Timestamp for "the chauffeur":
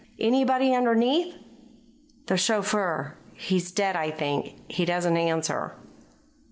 2.25-3.15